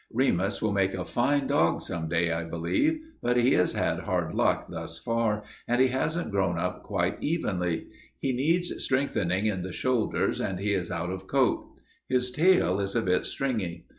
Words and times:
Remus 0.11 0.63
will 0.63 0.71
make 0.71 0.95
a 0.95 1.05
fine 1.05 1.45
dog 1.45 1.79
some 1.79 2.09
day, 2.09 2.31
I 2.31 2.43
believe, 2.43 2.99
but 3.21 3.37
he 3.37 3.53
has 3.53 3.73
had 3.73 3.99
hard 3.99 4.33
luck 4.33 4.67
thus 4.67 4.97
far 4.97 5.43
and 5.67 5.79
he 5.79 5.89
hasn't 5.89 6.31
grown 6.31 6.57
up 6.57 6.81
quite 6.81 7.21
evenly. 7.21 7.85
He 8.17 8.33
needs 8.33 8.83
strengthening 8.83 9.45
in 9.45 9.61
the 9.61 9.71
shoulders 9.71 10.39
and 10.41 10.57
he 10.59 10.73
is 10.73 10.89
out 10.89 11.11
of 11.11 11.27
coat. 11.27 11.67
His 12.09 12.31
tail 12.31 12.79
is 12.79 12.95
a 12.95 13.03
bit 13.03 13.27
stringy. 13.27 13.85